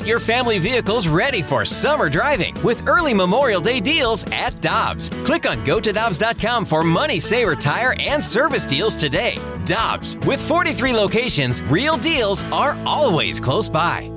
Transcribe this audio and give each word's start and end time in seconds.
Get 0.00 0.08
your 0.08 0.18
family 0.18 0.58
vehicles 0.58 1.08
ready 1.08 1.42
for 1.42 1.62
summer 1.62 2.08
driving 2.08 2.54
with 2.62 2.88
early 2.88 3.12
Memorial 3.12 3.60
Day 3.60 3.80
deals 3.80 4.24
at 4.32 4.58
Dobbs. 4.62 5.10
Click 5.26 5.46
on 5.46 5.62
gotodobbs.com 5.66 6.64
for 6.64 6.82
money 6.82 7.20
saver 7.20 7.54
tire 7.54 7.94
and 8.00 8.24
service 8.24 8.64
deals 8.64 8.96
today. 8.96 9.36
Dobbs, 9.66 10.16
with 10.26 10.40
43 10.40 10.94
locations, 10.94 11.62
real 11.64 11.98
deals 11.98 12.50
are 12.50 12.78
always 12.86 13.40
close 13.40 13.68
by. 13.68 14.10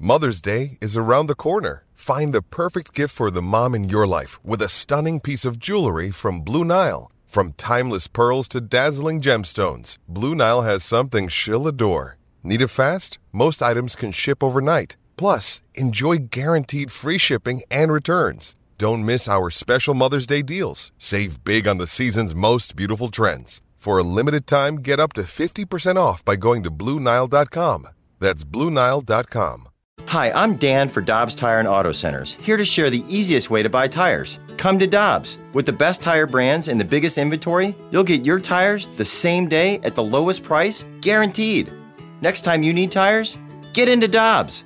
Mother's 0.00 0.40
Day 0.40 0.76
is 0.80 0.96
around 0.96 1.28
the 1.28 1.36
corner. 1.36 1.84
Find 1.94 2.32
the 2.32 2.42
perfect 2.42 2.92
gift 2.92 3.14
for 3.14 3.30
the 3.30 3.42
mom 3.42 3.76
in 3.76 3.88
your 3.88 4.08
life 4.08 4.44
with 4.44 4.60
a 4.60 4.68
stunning 4.68 5.20
piece 5.20 5.44
of 5.44 5.60
jewelry 5.60 6.10
from 6.10 6.40
Blue 6.40 6.64
Nile. 6.64 7.12
From 7.26 7.52
timeless 7.52 8.08
pearls 8.08 8.48
to 8.48 8.60
dazzling 8.60 9.20
gemstones, 9.20 9.98
Blue 10.08 10.34
Nile 10.34 10.62
has 10.62 10.82
something 10.82 11.28
she'll 11.28 11.68
adore. 11.68 12.18
Need 12.42 12.62
it 12.62 12.70
fast? 12.70 13.20
Most 13.30 13.62
items 13.62 13.94
can 13.94 14.10
ship 14.10 14.42
overnight. 14.42 14.96
Plus, 15.22 15.62
enjoy 15.74 16.16
guaranteed 16.32 16.90
free 16.90 17.16
shipping 17.16 17.62
and 17.70 17.92
returns. 17.92 18.56
Don't 18.76 19.06
miss 19.06 19.28
our 19.28 19.50
special 19.50 19.94
Mother's 19.94 20.26
Day 20.26 20.42
deals. 20.42 20.90
Save 20.98 21.44
big 21.44 21.68
on 21.68 21.78
the 21.78 21.86
season's 21.86 22.34
most 22.34 22.74
beautiful 22.74 23.08
trends. 23.08 23.60
For 23.76 23.98
a 23.98 24.02
limited 24.02 24.48
time, 24.48 24.78
get 24.78 24.98
up 24.98 25.12
to 25.12 25.22
50% 25.22 25.94
off 25.96 26.24
by 26.24 26.34
going 26.34 26.64
to 26.64 26.72
BlueNile.com. 26.72 27.86
That's 28.18 28.42
BlueNile.com. 28.42 29.68
Hi, 30.08 30.32
I'm 30.32 30.56
Dan 30.56 30.88
for 30.88 31.00
Dobbs 31.00 31.36
Tire 31.36 31.60
and 31.60 31.68
Auto 31.68 31.92
Centers, 31.92 32.34
here 32.42 32.56
to 32.56 32.64
share 32.64 32.90
the 32.90 33.04
easiest 33.08 33.48
way 33.48 33.62
to 33.62 33.70
buy 33.70 33.86
tires. 33.86 34.40
Come 34.56 34.76
to 34.80 34.88
Dobbs. 34.88 35.38
With 35.54 35.66
the 35.66 35.72
best 35.72 36.02
tire 36.02 36.26
brands 36.26 36.66
and 36.66 36.80
the 36.80 36.84
biggest 36.84 37.16
inventory, 37.16 37.76
you'll 37.92 38.02
get 38.02 38.26
your 38.26 38.40
tires 38.40 38.88
the 38.96 39.04
same 39.04 39.48
day 39.48 39.78
at 39.84 39.94
the 39.94 40.02
lowest 40.02 40.42
price, 40.42 40.84
guaranteed. 41.00 41.72
Next 42.20 42.40
time 42.40 42.64
you 42.64 42.72
need 42.72 42.90
tires, 42.90 43.38
get 43.72 43.88
into 43.88 44.08
Dobbs. 44.08 44.64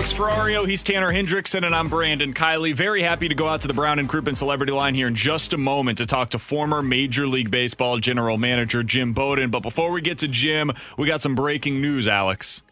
Alex 0.00 0.14
Ferrario. 0.14 0.66
He's 0.66 0.82
Tanner 0.82 1.12
Hendrickson, 1.12 1.62
and 1.62 1.76
I'm 1.76 1.90
Brandon 1.90 2.32
Kiley. 2.32 2.72
Very 2.74 3.02
happy 3.02 3.28
to 3.28 3.34
go 3.34 3.46
out 3.46 3.60
to 3.60 3.68
the 3.68 3.74
Brown 3.74 3.98
and 3.98 4.08
Crouppen 4.08 4.34
Celebrity 4.34 4.72
Line 4.72 4.94
here 4.94 5.08
in 5.08 5.14
just 5.14 5.52
a 5.52 5.58
moment 5.58 5.98
to 5.98 6.06
talk 6.06 6.30
to 6.30 6.38
former 6.38 6.80
Major 6.80 7.26
League 7.26 7.50
Baseball 7.50 7.98
general 7.98 8.38
manager 8.38 8.82
Jim 8.82 9.12
Bowden. 9.12 9.50
But 9.50 9.60
before 9.60 9.90
we 9.90 10.00
get 10.00 10.16
to 10.20 10.28
Jim, 10.28 10.72
we 10.96 11.06
got 11.06 11.20
some 11.20 11.34
breaking 11.34 11.82
news, 11.82 12.08
Alex. 12.08 12.62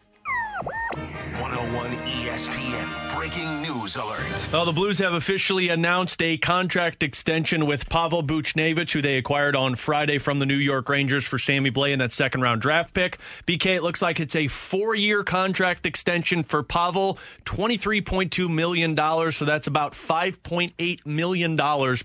Alert. 3.95 4.47
Well, 4.51 4.65
the 4.65 4.71
Blues 4.71 4.99
have 4.99 5.13
officially 5.13 5.69
announced 5.69 6.21
a 6.21 6.37
contract 6.37 7.03
extension 7.03 7.65
with 7.65 7.89
Pavel 7.89 8.23
Buchnevich, 8.23 8.91
who 8.91 9.01
they 9.01 9.17
acquired 9.17 9.55
on 9.55 9.75
Friday 9.75 10.17
from 10.17 10.39
the 10.39 10.45
New 10.45 10.55
York 10.55 10.89
Rangers 10.89 11.25
for 11.25 11.37
Sammy 11.37 11.71
Blais 11.71 11.93
in 11.93 11.99
that 11.99 12.11
second 12.11 12.41
round 12.41 12.61
draft 12.61 12.93
pick. 12.93 13.17
BK, 13.47 13.77
it 13.77 13.83
looks 13.83 14.01
like 14.01 14.19
it's 14.19 14.35
a 14.35 14.47
four 14.47 14.95
year 14.95 15.23
contract 15.23 15.85
extension 15.85 16.43
for 16.43 16.63
Pavel, 16.63 17.17
$23.2 17.45 18.49
million. 18.49 18.95
So 19.31 19.45
that's 19.45 19.67
about 19.67 19.93
$5.8 19.93 21.05
million 21.05 21.57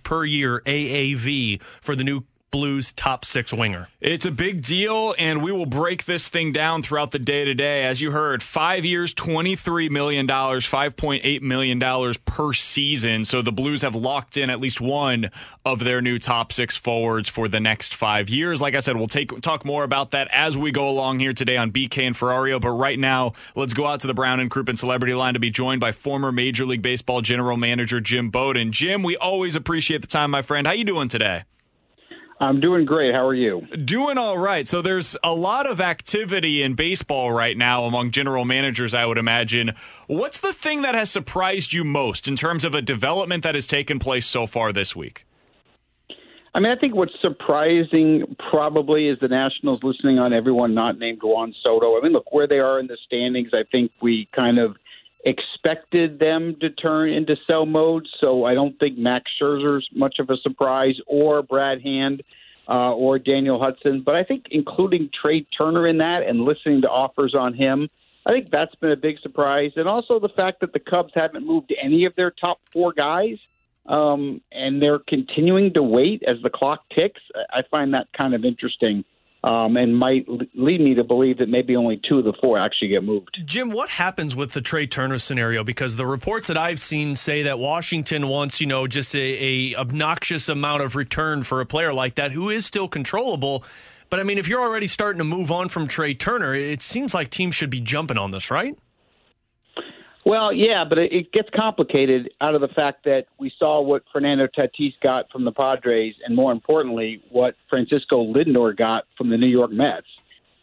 per 0.02 0.24
year 0.24 0.62
AAV 0.66 1.60
for 1.80 1.96
the 1.96 2.05
new 2.05 2.24
Blues 2.55 2.92
top 2.92 3.24
six 3.24 3.52
winger. 3.52 3.88
It's 4.00 4.24
a 4.24 4.30
big 4.30 4.62
deal, 4.62 5.12
and 5.19 5.42
we 5.42 5.50
will 5.50 5.66
break 5.66 6.05
this 6.05 6.28
thing 6.28 6.52
down 6.52 6.84
throughout 6.84 7.11
the 7.11 7.19
day 7.19 7.44
today. 7.44 7.83
As 7.83 8.00
you 8.00 8.12
heard, 8.12 8.44
five 8.44 8.84
years, 8.84 9.12
$23 9.12 9.91
million, 9.91 10.28
$5.8 10.28 11.42
million 11.42 12.14
per 12.24 12.52
season. 12.52 13.24
So 13.24 13.42
the 13.42 13.50
Blues 13.50 13.83
have 13.83 13.96
locked 13.96 14.36
in 14.36 14.50
at 14.50 14.61
least 14.61 14.80
one 14.80 15.33
of 15.64 15.80
their 15.80 16.00
new 16.00 16.20
top 16.20 16.52
six 16.52 16.77
forwards 16.77 17.28
for 17.28 17.48
the 17.48 17.58
next 17.58 17.92
five 17.92 18.28
years. 18.28 18.62
Like 18.62 18.77
I 18.77 18.80
said, 18.80 18.96
we'll 18.96 19.08
take 19.08 19.41
talk 19.41 19.64
more 19.64 19.83
about 19.83 20.12
that 20.12 20.28
as 20.30 20.56
we 20.56 20.70
go 20.70 20.89
along 20.89 21.18
here 21.18 21.33
today 21.33 21.56
on 21.56 21.72
BK 21.72 22.06
and 22.06 22.14
Ferrario. 22.14 22.61
But 22.61 22.70
right 22.70 23.00
now, 23.00 23.33
let's 23.56 23.74
go 23.74 23.89
out 23.89 23.98
to 24.02 24.06
the 24.06 24.14
Brown 24.14 24.39
and 24.39 24.48
Crouppen 24.48 24.78
Celebrity 24.78 25.14
Line 25.14 25.34
to 25.34 25.41
be 25.41 25.50
joined 25.50 25.80
by 25.80 25.91
former 25.91 26.30
Major 26.30 26.66
League 26.66 26.83
Baseball 26.83 27.20
general 27.20 27.56
manager 27.56 28.00
Jim 28.00 28.30
Bowden. 28.30 28.70
Jim, 28.70 29.02
we 29.02 29.17
always 29.17 29.56
appreciate 29.56 30.02
the 30.02 30.06
time, 30.06 30.30
my 30.30 30.42
friend. 30.42 30.68
How 30.68 30.73
you 30.73 30.84
doing 30.84 31.08
today? 31.08 31.42
I'm 32.44 32.60
doing 32.60 32.84
great. 32.84 33.14
How 33.14 33.27
are 33.27 33.34
you? 33.34 33.62
Doing 33.84 34.18
all 34.18 34.36
right. 34.36 34.68
So 34.68 34.82
there's 34.82 35.16
a 35.24 35.32
lot 35.32 35.66
of 35.66 35.80
activity 35.80 36.62
in 36.62 36.74
baseball 36.74 37.32
right 37.32 37.56
now 37.56 37.84
among 37.84 38.10
general 38.10 38.44
managers, 38.44 38.92
I 38.92 39.06
would 39.06 39.16
imagine. 39.16 39.72
What's 40.08 40.40
the 40.40 40.52
thing 40.52 40.82
that 40.82 40.94
has 40.94 41.10
surprised 41.10 41.72
you 41.72 41.84
most 41.84 42.28
in 42.28 42.36
terms 42.36 42.64
of 42.64 42.74
a 42.74 42.82
development 42.82 43.44
that 43.44 43.55
has 43.55 43.66
taken 43.66 43.98
place 43.98 44.27
so 44.27 44.46
far 44.46 44.72
this 44.72 44.94
week? 44.94 45.27
I 46.55 46.60
mean, 46.60 46.70
I 46.70 46.77
think 46.78 46.94
what's 46.94 47.14
surprising 47.20 48.36
probably 48.50 49.08
is 49.08 49.18
the 49.20 49.28
Nationals 49.28 49.80
listening 49.82 50.18
on 50.18 50.32
everyone 50.32 50.74
not 50.74 50.98
named 50.98 51.20
Juan 51.22 51.55
Soto. 51.62 51.98
I 51.98 52.02
mean, 52.02 52.12
look 52.12 52.30
where 52.32 52.46
they 52.46 52.58
are 52.58 52.78
in 52.78 52.86
the 52.86 52.98
standings. 53.06 53.48
I 53.55 53.64
think 53.72 53.90
we 54.02 54.28
kind 54.38 54.58
of 54.58 54.76
expected 55.24 56.18
them 56.18 56.57
to 56.61 56.70
turn 56.70 57.11
into 57.11 57.36
sell 57.46 57.67
mode, 57.67 58.07
so 58.20 58.45
I 58.45 58.55
don't 58.55 58.79
think 58.79 58.98
Max 58.98 59.30
Scherzer's 59.40 59.89
much 59.92 60.17
of 60.18 60.30
a 60.30 60.36
surprise, 60.39 60.96
or 61.07 61.42
Brad 61.42 61.83
Hand, 61.83 62.23
uh, 62.68 62.95
or 62.95 63.18
Daniel 63.18 63.58
Hudson. 63.61 64.02
But 64.05 64.17
I 64.17 64.24
think 64.24 64.46
including 64.51 65.11
Trey 65.20 65.46
Turner 65.58 65.86
in 65.86 65.98
that 65.98 66.23
and 66.23 66.42
listening 66.42 66.83
to 66.83 66.89
offers 66.89 67.35
on 67.35 67.55
him, 67.55 67.89
I 68.27 68.33
think 68.33 68.51
that's 68.51 68.74
been 68.77 68.90
a 68.90 68.96
big 68.96 69.18
surprise. 69.20 69.73
And 69.77 69.89
also 69.89 70.18
the 70.18 70.29
fact 70.29 70.61
that 70.61 70.73
the 70.73 70.80
Cubs 70.80 71.12
haven't 71.14 71.46
moved 71.46 71.74
any 71.80 72.05
of 72.05 72.14
their 72.17 72.30
top 72.30 72.61
four 72.73 72.92
guys. 72.92 73.39
Um, 73.86 74.41
and 74.51 74.83
they're 74.83 74.98
continuing 74.98 75.74
to 75.74 75.83
wait 75.83 76.23
as 76.27 76.36
the 76.42 76.48
clock 76.48 76.85
ticks. 76.96 77.20
I 77.51 77.64
find 77.70 77.92
that 77.92 78.08
kind 78.18 78.35
of 78.35 78.42
interesting 78.42 79.05
um, 79.44 79.77
and 79.77 79.96
might 79.96 80.27
lead 80.55 80.80
me 80.80 80.94
to 80.94 81.05
believe 81.05 81.36
that 81.38 81.50
maybe 81.50 81.77
only 81.77 82.00
two 82.08 82.18
of 82.18 82.24
the 82.24 82.32
four 82.40 82.58
actually 82.58 82.88
get 82.88 83.05
moved. 83.05 83.38
Jim, 83.44 83.70
what 83.70 83.90
happens 83.90 84.34
with 84.34 84.52
the 84.52 84.62
Trey 84.62 84.86
Turner 84.86 85.18
scenario? 85.18 85.62
Because 85.62 85.96
the 85.96 86.06
reports 86.06 86.46
that 86.46 86.56
I've 86.56 86.80
seen 86.80 87.14
say 87.14 87.42
that 87.42 87.58
Washington 87.58 88.28
wants, 88.28 88.58
you 88.58 88.66
know, 88.66 88.86
just 88.86 89.14
a, 89.14 89.18
a 89.18 89.77
obnoxious 89.77 90.48
amount 90.48 90.82
of 90.82 90.96
return 90.96 91.42
for 91.42 91.60
a 91.60 91.66
player 91.66 91.92
like 91.92 92.14
that 92.14 92.32
who 92.32 92.48
is 92.48 92.64
still 92.64 92.88
controllable. 92.88 93.64
But 94.08 94.18
I 94.18 94.22
mean, 94.22 94.38
if 94.38 94.48
you're 94.48 94.62
already 94.62 94.86
starting 94.86 95.18
to 95.18 95.24
move 95.24 95.52
on 95.52 95.68
from 95.68 95.88
Trey 95.88 96.14
Turner, 96.14 96.55
it 96.55 96.80
seems 96.80 97.12
like 97.12 97.28
teams 97.28 97.55
should 97.55 97.70
be 97.70 97.80
jumping 97.80 98.16
on 98.16 98.30
this, 98.30 98.50
right? 98.50 98.78
Well, 100.24 100.55
yeah, 100.55 100.85
but 100.85 100.98
it 100.98 101.12
it 101.12 101.33
gets 101.33 101.51
complicated 101.55 102.30
out 102.40 102.55
of 102.55 102.62
the 102.62 102.68
fact 102.68 103.05
that 103.05 103.27
we 103.39 103.52
saw 103.58 103.83
what 103.83 104.05
Fernando 104.11 104.46
Tatis 104.46 104.95
got 105.02 105.30
from 105.30 105.45
the 105.45 105.52
Padres, 105.52 106.14
and 106.24 106.35
more 106.35 106.51
importantly, 106.51 107.23
what 107.30 107.57
Francisco 107.68 108.33
Lindor 108.33 108.74
got 108.74 109.05
from 109.18 109.29
the 109.29 109.36
New 109.36 109.48
York 109.48 109.70
Mets. 109.70 110.07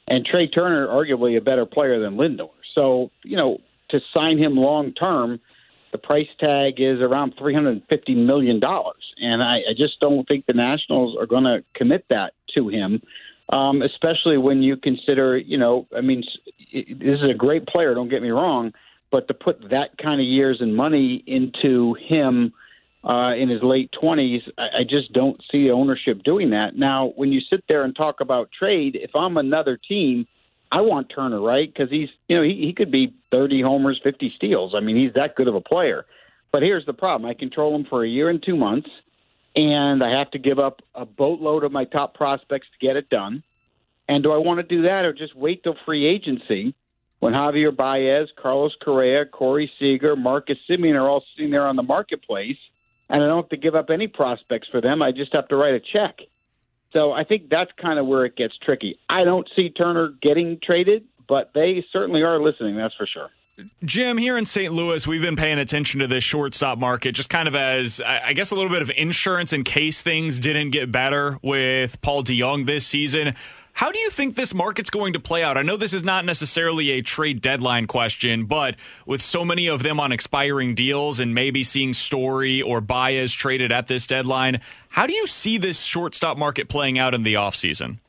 And 0.07 0.25
Trey 0.25 0.47
Turner, 0.47 0.87
arguably 0.87 1.37
a 1.37 1.41
better 1.41 1.65
player 1.65 1.99
than 1.99 2.17
Lindor. 2.17 2.49
So, 2.73 3.11
you 3.23 3.37
know, 3.37 3.59
to 3.89 3.99
sign 4.13 4.39
him 4.39 4.55
long 4.57 4.93
term, 4.93 5.39
the 5.91 5.99
price 5.99 6.27
tag 6.43 6.75
is 6.79 6.99
around 6.99 7.37
$350 7.37 7.81
million. 8.15 8.59
And 9.17 9.43
I, 9.43 9.57
I 9.57 9.73
just 9.77 9.99
don't 9.99 10.27
think 10.27 10.47
the 10.47 10.53
Nationals 10.53 11.15
are 11.19 11.27
going 11.27 11.45
to 11.45 11.63
commit 11.75 12.05
that 12.09 12.33
to 12.57 12.69
him, 12.69 13.01
um, 13.53 13.81
especially 13.83 14.37
when 14.37 14.63
you 14.63 14.75
consider, 14.75 15.37
you 15.37 15.57
know, 15.57 15.87
I 15.95 16.01
mean, 16.01 16.23
this 16.73 17.19
is 17.21 17.29
a 17.29 17.35
great 17.35 17.67
player, 17.67 17.93
don't 17.93 18.09
get 18.09 18.23
me 18.23 18.31
wrong 18.31 18.73
but 19.11 19.27
to 19.27 19.33
put 19.33 19.69
that 19.69 19.97
kind 19.97 20.21
of 20.21 20.25
years 20.25 20.57
and 20.61 20.75
money 20.75 21.23
into 21.27 21.95
him 21.95 22.53
uh, 23.03 23.33
in 23.35 23.49
his 23.49 23.61
late 23.61 23.93
20s, 24.01 24.41
I, 24.57 24.79
I 24.79 24.83
just 24.87 25.11
don't 25.11 25.41
see 25.51 25.69
ownership 25.69 26.23
doing 26.23 26.51
that. 26.51 26.77
Now, 26.77 27.13
when 27.15 27.31
you 27.31 27.41
sit 27.41 27.63
there 27.67 27.83
and 27.83 27.95
talk 27.95 28.21
about 28.21 28.49
trade, 28.57 28.97
if 28.99 29.15
I'm 29.15 29.37
another 29.37 29.77
team, 29.77 30.27
I 30.71 30.81
want 30.81 31.11
Turner, 31.13 31.41
right? 31.41 31.71
Because 31.71 31.89
he's, 31.89 32.09
you 32.29 32.37
know, 32.37 32.43
he, 32.43 32.55
he 32.55 32.73
could 32.73 32.91
be 32.91 33.13
30 33.31 33.61
homers, 33.61 33.99
50 34.03 34.33
steals. 34.35 34.73
I 34.75 34.79
mean, 34.79 34.95
he's 34.95 35.13
that 35.15 35.35
good 35.35 35.47
of 35.47 35.55
a 35.55 35.61
player. 35.61 36.05
But 36.51 36.63
here's 36.63 36.85
the 36.85 36.93
problem 36.93 37.29
I 37.29 37.33
control 37.33 37.75
him 37.75 37.85
for 37.89 38.03
a 38.03 38.07
year 38.07 38.29
and 38.29 38.41
two 38.41 38.55
months, 38.55 38.89
and 39.55 40.03
I 40.03 40.17
have 40.17 40.31
to 40.31 40.39
give 40.39 40.59
up 40.59 40.81
a 40.95 41.05
boatload 41.05 41.63
of 41.63 41.71
my 41.71 41.85
top 41.85 42.13
prospects 42.13 42.67
to 42.67 42.85
get 42.85 42.95
it 42.95 43.09
done. 43.09 43.43
And 44.07 44.23
do 44.23 44.31
I 44.31 44.37
want 44.37 44.59
to 44.59 44.63
do 44.63 44.83
that 44.83 45.05
or 45.05 45.13
just 45.13 45.35
wait 45.35 45.63
till 45.63 45.75
free 45.85 46.05
agency? 46.05 46.75
When 47.21 47.33
Javier 47.33 47.73
Baez, 47.75 48.29
Carlos 48.35 48.75
Correa, 48.83 49.25
Corey 49.27 49.71
Seager, 49.77 50.15
Marcus 50.15 50.57
Semien 50.67 50.95
are 50.95 51.07
all 51.07 51.23
sitting 51.35 51.51
there 51.51 51.67
on 51.67 51.75
the 51.75 51.83
marketplace, 51.83 52.57
and 53.09 53.23
I 53.23 53.27
don't 53.27 53.43
have 53.43 53.49
to 53.49 53.57
give 53.57 53.75
up 53.75 53.91
any 53.91 54.07
prospects 54.07 54.67
for 54.71 54.81
them. 54.81 55.03
I 55.03 55.11
just 55.11 55.31
have 55.33 55.47
to 55.49 55.55
write 55.55 55.75
a 55.75 55.79
check. 55.79 56.17
So 56.93 57.11
I 57.11 57.23
think 57.23 57.49
that's 57.49 57.69
kind 57.79 57.99
of 57.99 58.07
where 58.07 58.25
it 58.25 58.35
gets 58.35 58.57
tricky. 58.57 58.97
I 59.07 59.23
don't 59.23 59.47
see 59.55 59.69
Turner 59.69 60.15
getting 60.19 60.57
traded, 60.63 61.05
but 61.29 61.51
they 61.53 61.85
certainly 61.93 62.23
are 62.23 62.41
listening, 62.41 62.75
that's 62.75 62.95
for 62.95 63.05
sure. 63.05 63.29
Jim, 63.85 64.17
here 64.17 64.35
in 64.35 64.47
St. 64.47 64.73
Louis, 64.73 65.05
we've 65.05 65.21
been 65.21 65.35
paying 65.35 65.59
attention 65.59 65.99
to 65.99 66.07
this 66.07 66.23
shortstop 66.23 66.79
market 66.79 67.11
just 67.11 67.29
kind 67.29 67.47
of 67.47 67.53
as, 67.53 68.01
I 68.01 68.33
guess, 68.33 68.49
a 68.49 68.55
little 68.55 68.71
bit 68.71 68.81
of 68.81 68.89
insurance 68.97 69.53
in 69.53 69.63
case 69.63 70.01
things 70.01 70.39
didn't 70.39 70.71
get 70.71 70.91
better 70.91 71.37
with 71.43 72.01
Paul 72.01 72.23
DeJong 72.23 72.65
this 72.65 72.87
season. 72.87 73.35
How 73.73 73.91
do 73.91 73.99
you 73.99 74.09
think 74.09 74.35
this 74.35 74.53
market's 74.53 74.89
going 74.89 75.13
to 75.13 75.19
play 75.19 75.43
out? 75.43 75.57
I 75.57 75.61
know 75.61 75.77
this 75.77 75.93
is 75.93 76.03
not 76.03 76.25
necessarily 76.25 76.91
a 76.91 77.01
trade 77.01 77.41
deadline 77.41 77.87
question, 77.87 78.45
but 78.45 78.75
with 79.05 79.21
so 79.21 79.43
many 79.45 79.67
of 79.67 79.81
them 79.81 79.99
on 79.99 80.11
expiring 80.11 80.75
deals 80.75 81.19
and 81.19 81.33
maybe 81.33 81.63
seeing 81.63 81.93
Story 81.93 82.61
or 82.61 82.81
Baez 82.81 83.33
traded 83.33 83.71
at 83.71 83.87
this 83.87 84.05
deadline, 84.05 84.61
how 84.89 85.07
do 85.07 85.13
you 85.13 85.25
see 85.25 85.57
this 85.57 85.81
shortstop 85.81 86.37
market 86.37 86.69
playing 86.69 86.99
out 86.99 87.13
in 87.13 87.23
the 87.23 87.35
offseason? 87.35 87.99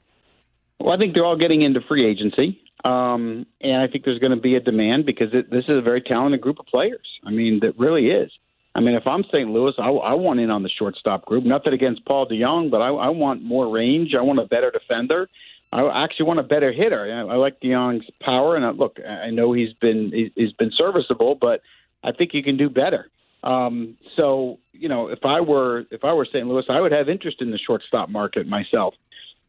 Well, 0.79 0.93
I 0.93 0.99
think 0.99 1.14
they're 1.14 1.25
all 1.25 1.37
getting 1.37 1.62
into 1.62 1.81
free 1.81 2.05
agency. 2.05 2.61
Um, 2.85 3.47
and 3.61 3.76
I 3.76 3.87
think 3.87 4.05
there's 4.05 4.19
going 4.19 4.35
to 4.35 4.41
be 4.41 4.56
a 4.56 4.61
demand 4.61 5.06
because 5.06 5.29
it, 5.32 5.50
this 5.50 5.64
is 5.69 5.79
a 5.79 5.82
very 5.82 6.03
talented 6.03 6.41
group 6.41 6.59
of 6.59 6.67
players. 6.67 7.06
I 7.25 7.31
mean, 7.31 7.61
that 7.61 7.79
really 7.79 8.11
is. 8.11 8.32
I 8.75 8.81
mean, 8.81 8.94
if 8.94 9.06
I'm 9.06 9.23
St. 9.35 9.49
Louis, 9.49 9.75
I, 9.79 9.88
I 9.88 10.14
want 10.14 10.41
in 10.41 10.50
on 10.50 10.62
the 10.62 10.70
shortstop 10.70 11.26
group. 11.26 11.44
Nothing 11.44 11.75
against 11.75 12.05
Paul 12.05 12.26
DeJong, 12.26 12.70
but 12.70 12.81
I, 12.81 12.88
I 12.88 13.09
want 13.11 13.43
more 13.43 13.69
range. 13.69 14.14
I 14.17 14.23
want 14.23 14.41
a 14.41 14.47
better 14.47 14.70
defender. 14.70 15.29
I 15.72 16.04
actually 16.04 16.26
want 16.26 16.40
a 16.40 16.44
better 16.44 16.70
hitter. 16.70 17.10
I, 17.10 17.32
I 17.32 17.36
like 17.36 17.60
DeJong's 17.60 18.08
power, 18.20 18.56
and 18.56 18.64
I, 18.64 18.70
look, 18.70 18.98
I 19.00 19.30
know 19.30 19.52
he's 19.52 19.72
been 19.74 20.30
he's 20.34 20.52
been 20.52 20.70
serviceable, 20.76 21.34
but 21.34 21.62
I 22.04 22.12
think 22.12 22.30
he 22.32 22.42
can 22.42 22.56
do 22.56 22.69
better. 22.69 23.08
Um, 23.42 23.96
so, 24.16 24.58
you 24.72 24.88
know, 24.88 25.08
if 25.08 25.24
I 25.24 25.40
were 25.40 25.84
if 25.90 26.04
I 26.04 26.12
were 26.12 26.26
St. 26.26 26.46
Louis, 26.46 26.64
I 26.69 26.80
would 26.80 26.92
have 26.92 27.08
interest 27.08 27.38
in 27.40 27.50
the 27.50 27.58
shortstop 27.58 28.08
market 28.08 28.46
myself. 28.46 28.94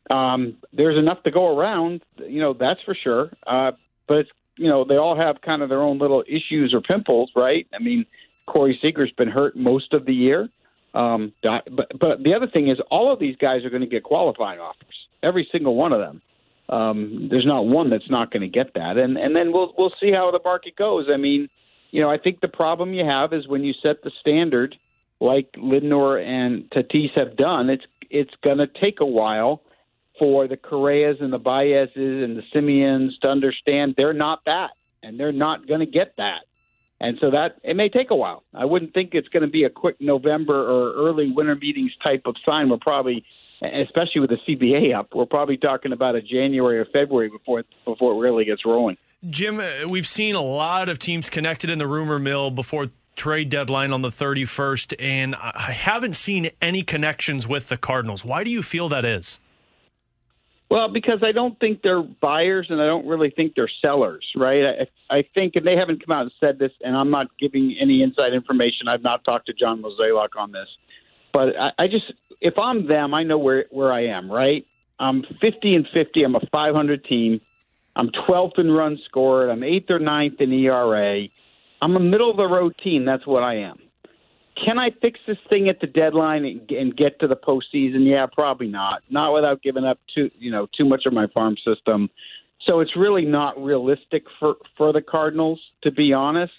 Um, 0.10 0.58
there's 0.72 0.98
enough 0.98 1.24
to 1.24 1.32
go 1.32 1.58
around, 1.58 2.02
you 2.28 2.42
know, 2.42 2.54
that's 2.54 2.82
for 2.84 2.96
sure. 2.96 3.32
Uh, 3.46 3.72
but 4.08 4.18
it's 4.18 4.30
you 4.58 4.70
know 4.70 4.86
they 4.86 4.98
all 4.98 5.16
have 5.16 5.42
kind 5.42 5.62
of 5.62 5.70
their 5.70 5.82
own 5.82 6.00
little 6.00 6.24
issues 6.28 6.74
or 6.74 6.82
pimples, 6.82 7.32
right? 7.36 7.68
I 7.74 7.80
mean, 7.80 8.06
Corey 8.46 8.80
Seager's 8.82 9.12
been 9.12 9.30
hurt 9.30 9.56
most 9.56 9.94
of 9.94 10.06
the 10.06 10.14
year. 10.14 10.50
Um, 10.94 11.34
but 11.42 11.68
but 12.00 12.24
the 12.24 12.34
other 12.36 12.48
thing 12.48 12.68
is, 12.70 12.78
all 12.92 13.12
of 13.12 13.20
these 13.20 13.36
guys 13.38 13.66
are 13.66 13.70
going 13.70 13.82
to 13.82 13.88
get 13.88 14.04
qualifying 14.04 14.60
offers. 14.60 15.08
Every 15.22 15.48
single 15.52 15.76
one 15.76 15.94
of 15.94 16.00
them. 16.00 16.22
Um, 16.70 17.28
there's 17.30 17.46
not 17.46 17.66
one 17.66 17.90
that's 17.90 18.10
not 18.10 18.32
going 18.32 18.42
to 18.42 18.48
get 18.48 18.76
that, 18.76 18.98
and 18.98 19.18
and 19.18 19.36
then 19.36 19.52
we'll 19.52 19.74
we'll 19.78 19.94
see 20.00 20.12
how 20.12 20.32
the 20.32 20.40
market 20.44 20.76
goes. 20.76 21.08
I 21.12 21.18
mean, 21.18 21.50
you 21.92 22.02
know, 22.02 22.10
I 22.10 22.18
think 22.18 22.42
the 22.42 22.48
problem 22.48 22.94
you 22.94 23.06
have 23.06 23.34
is 23.34 23.48
when 23.48 23.64
you 23.64 23.74
set 23.82 24.04
the 24.04 24.12
standard 24.22 24.76
like 25.24 25.52
Lindor 25.54 26.24
and 26.24 26.70
Tatis 26.70 27.18
have 27.18 27.36
done. 27.36 27.70
It's 27.70 27.86
it's 28.10 28.34
going 28.44 28.60
to 28.60 28.68
take 28.68 29.00
a 29.00 29.06
while 29.06 29.62
for 30.20 30.48
the 30.48 30.58
Correas 30.58 31.18
and 31.22 31.34
the 31.34 31.40
Baez's 31.40 31.96
and 31.96 32.38
the 32.38 32.44
Semiens 32.54 33.18
to 33.22 33.30
understand 33.30 33.96
they're 33.98 34.14
not 34.14 34.42
that, 34.46 34.72
and 35.02 35.20
they're 35.20 35.32
not 35.32 35.68
going 35.68 35.80
to 35.80 35.86
get 35.86 36.16
that. 36.18 36.42
And 37.04 37.18
so 37.20 37.32
that 37.32 37.58
it 37.64 37.76
may 37.76 37.90
take 37.90 38.12
a 38.12 38.16
while. 38.16 38.44
I 38.54 38.64
wouldn't 38.64 38.94
think 38.94 39.10
it's 39.14 39.28
going 39.28 39.42
to 39.42 39.50
be 39.50 39.66
a 39.66 39.70
quick 39.70 39.98
November 40.00 40.56
or 40.56 40.94
early 40.94 41.30
winter 41.30 41.54
meetings 41.54 41.92
type 42.02 42.22
of 42.26 42.36
sign. 42.46 42.70
We're 42.70 42.78
probably, 42.78 43.26
especially 43.62 44.22
with 44.22 44.30
the 44.30 44.38
CBA 44.48 44.98
up, 44.98 45.10
we're 45.14 45.26
probably 45.26 45.58
talking 45.58 45.92
about 45.92 46.16
a 46.16 46.22
January 46.22 46.80
or 46.80 46.86
February 46.86 47.28
before 47.28 47.66
before 47.84 48.14
it 48.14 48.20
really 48.26 48.46
gets 48.46 48.66
rolling. 48.66 48.96
Jim, 49.30 49.60
uh, 49.60 49.86
we've 49.90 50.08
seen 50.08 50.34
a 50.34 50.42
lot 50.42 50.88
of 50.88 50.98
teams 50.98 51.30
connected 51.30 51.70
in 51.70 51.78
the 51.78 51.88
rumor 51.88 52.20
mill 52.20 52.52
before 52.52 52.88
trade 53.18 53.50
deadline 53.50 53.92
on 53.92 54.02
the 54.02 54.10
31st, 54.10 54.96
and 54.98 55.36
I 55.36 55.74
haven't 55.74 56.16
seen 56.16 56.52
any 56.62 56.84
connections 56.84 57.46
with 57.46 57.68
the 57.68 57.78
Cardinals. 57.78 58.24
Why 58.24 58.46
do 58.46 58.50
you 58.50 58.64
feel 58.64 58.88
that 58.90 59.04
is? 59.04 59.40
Well, 60.74 60.88
because 60.88 61.20
I 61.22 61.34
don't 61.34 61.60
think 61.60 61.84
they're 61.84 62.02
buyers 62.02 62.66
and 62.72 62.82
I 62.82 62.88
don't 62.88 63.06
really 63.06 63.30
think 63.30 63.54
they're 63.56 63.70
sellers, 63.80 64.26
right? 64.36 64.88
I, 65.10 65.18
I 65.18 65.24
think, 65.38 65.56
and 65.56 65.68
they 65.68 65.76
haven't 65.76 66.04
come 66.04 66.18
out 66.18 66.24
and 66.24 66.32
said 66.40 66.58
this, 66.58 66.72
and 66.84 66.98
I'm 66.98 67.12
not 67.12 67.28
giving 67.38 67.78
any 67.80 68.02
inside 68.02 68.34
information. 68.34 68.88
I've 68.88 69.04
not 69.04 69.24
talked 69.24 69.46
to 69.46 69.54
John 69.54 69.84
Mozeliak 69.84 70.30
on 70.36 70.52
this, 70.52 70.68
but 71.32 71.50
I, 71.56 71.74
I 71.78 71.88
just, 71.88 72.12
if 72.42 72.58
I'm 72.58 72.88
them, 72.88 73.14
I 73.14 73.22
know 73.22 73.38
where 73.38 73.66
where 73.70 73.94
I 73.94 74.08
am, 74.08 74.32
right? 74.32 74.66
I'm 75.00 75.22
50 75.40 75.74
and 75.74 75.88
50. 75.94 76.24
I'm 76.24 76.34
a 76.34 76.42
500 76.52 77.06
team. 77.06 77.40
I'm 77.96 78.10
12th 78.28 78.58
in 78.58 78.72
runs 78.72 79.00
scored. 79.06 79.52
I'm 79.52 79.62
eighth 79.62 79.92
or 79.92 80.00
ninth 80.00 80.42
in 80.42 80.52
ERA. 80.52 81.28
I'm 81.84 81.96
a 81.96 82.00
middle 82.00 82.32
of 82.32 82.38
the 82.38 82.48
road 82.48 82.74
team. 82.84 83.06
That's 83.06 83.28
what 83.28 83.44
I 83.44 83.58
am. 83.58 83.78
Can 84.56 84.80
I 84.80 84.92
fix 85.02 85.20
this 85.26 85.38
thing 85.52 85.70
at 85.70 85.80
the 85.80 85.88
deadline 85.88 86.46
and 86.70 86.96
get 86.96 87.20
to 87.20 87.28
the 87.28 87.36
postseason? 87.36 88.08
Yeah, 88.08 88.26
probably 88.28 88.68
not. 88.68 89.02
Not 89.10 89.34
without 89.34 89.62
giving 89.62 89.84
up 89.84 90.00
too, 90.14 90.30
you 90.38 90.52
know, 90.52 90.68
too 90.78 90.86
much 90.86 91.06
of 91.06 91.14
my 91.14 91.28
farm 91.28 91.56
system. 91.66 92.10
So 92.68 92.80
it's 92.80 92.96
really 92.96 93.26
not 93.26 93.62
realistic 93.62 94.24
for 94.40 94.56
for 94.78 94.94
the 94.94 95.02
Cardinals, 95.02 95.60
to 95.84 95.92
be 95.92 96.14
honest. 96.14 96.54